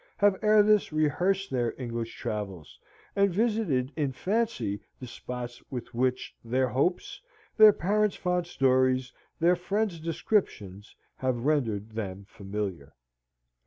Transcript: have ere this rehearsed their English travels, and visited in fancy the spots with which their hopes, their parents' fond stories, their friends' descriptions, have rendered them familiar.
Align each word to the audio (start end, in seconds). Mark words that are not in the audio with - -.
have 0.17 0.35
ere 0.41 0.63
this 0.63 0.91
rehearsed 0.91 1.51
their 1.51 1.79
English 1.79 2.15
travels, 2.15 2.79
and 3.15 3.31
visited 3.31 3.91
in 3.95 4.11
fancy 4.11 4.79
the 4.99 5.05
spots 5.05 5.61
with 5.69 5.93
which 5.93 6.35
their 6.43 6.67
hopes, 6.69 7.21
their 7.55 7.71
parents' 7.71 8.15
fond 8.15 8.47
stories, 8.47 9.13
their 9.39 9.55
friends' 9.55 9.99
descriptions, 9.99 10.95
have 11.17 11.45
rendered 11.45 11.91
them 11.91 12.25
familiar. 12.27 12.95